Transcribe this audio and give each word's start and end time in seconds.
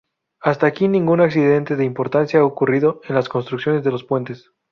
Hasta 0.39 0.65
aquí 0.65 0.87
ningún 0.87 1.21
accidente 1.21 1.75
de 1.75 1.85
importancia 1.85 2.39
ha 2.39 2.43
ocurrido 2.43 3.01
en 3.07 3.13
la 3.13 3.21
construcción 3.21 3.83
de 3.83 3.91
los 3.91 4.03
puentes. 4.03 4.51